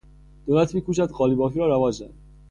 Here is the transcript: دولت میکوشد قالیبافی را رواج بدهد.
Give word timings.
دولت 0.45 0.75
میکوشد 0.75 1.09
قالیبافی 1.11 1.59
را 1.59 1.67
رواج 1.67 2.03
بدهد. 2.03 2.15